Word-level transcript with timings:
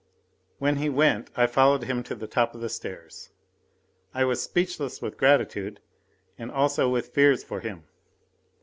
When 0.57 0.77
he 0.77 0.89
went 0.89 1.29
I 1.35 1.45
followed 1.45 1.83
him 1.83 2.01
to 2.05 2.15
the 2.15 2.25
top 2.25 2.55
of 2.55 2.61
the 2.61 2.69
stairs. 2.69 3.29
I 4.15 4.25
was 4.25 4.41
speechless 4.41 4.99
with 4.99 5.15
gratitude 5.15 5.79
and 6.39 6.49
also 6.51 6.89
with 6.89 7.13
fears 7.13 7.43
for 7.43 7.59
him. 7.59 7.83